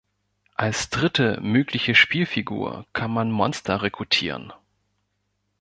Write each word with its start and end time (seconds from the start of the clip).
Als 0.55 0.89
dritte 0.89 1.39
mögliche 1.41 1.93
Spielfigur 1.93 2.87
kann 2.91 3.11
man 3.13 3.29
Monster 3.29 3.83
rekrutieren. 3.83 4.51